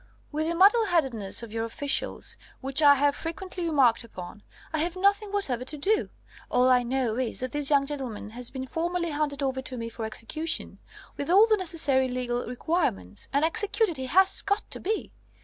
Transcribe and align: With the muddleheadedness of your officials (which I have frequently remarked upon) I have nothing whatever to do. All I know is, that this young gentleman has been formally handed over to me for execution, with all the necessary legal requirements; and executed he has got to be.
With 0.31 0.47
the 0.47 0.55
muddleheadedness 0.55 1.43
of 1.43 1.53
your 1.53 1.63
officials 1.63 2.35
(which 2.59 2.81
I 2.81 2.95
have 2.95 3.15
frequently 3.15 3.65
remarked 3.67 4.03
upon) 4.03 4.41
I 4.73 4.79
have 4.79 4.95
nothing 4.95 5.31
whatever 5.31 5.63
to 5.65 5.77
do. 5.77 6.09
All 6.49 6.69
I 6.69 6.81
know 6.81 7.19
is, 7.19 7.39
that 7.39 7.51
this 7.51 7.69
young 7.69 7.85
gentleman 7.85 8.31
has 8.31 8.49
been 8.49 8.65
formally 8.65 9.11
handed 9.11 9.43
over 9.43 9.61
to 9.61 9.77
me 9.77 9.89
for 9.89 10.03
execution, 10.05 10.79
with 11.17 11.29
all 11.29 11.45
the 11.45 11.55
necessary 11.55 12.07
legal 12.07 12.47
requirements; 12.47 13.27
and 13.31 13.45
executed 13.45 13.97
he 13.97 14.07
has 14.07 14.41
got 14.41 14.71
to 14.71 14.79
be. 14.79 15.11